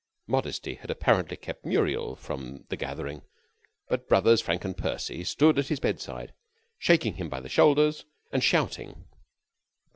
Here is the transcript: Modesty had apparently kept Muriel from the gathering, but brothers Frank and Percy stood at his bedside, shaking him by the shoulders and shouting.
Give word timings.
Modesty 0.25 0.73
had 0.73 0.89
apparently 0.89 1.37
kept 1.37 1.63
Muriel 1.63 2.15
from 2.15 2.65
the 2.69 2.75
gathering, 2.75 3.21
but 3.87 4.09
brothers 4.09 4.41
Frank 4.41 4.65
and 4.65 4.75
Percy 4.75 5.23
stood 5.23 5.59
at 5.59 5.67
his 5.67 5.79
bedside, 5.79 6.33
shaking 6.79 7.13
him 7.17 7.29
by 7.29 7.39
the 7.39 7.47
shoulders 7.49 8.03
and 8.31 8.43
shouting. 8.43 9.05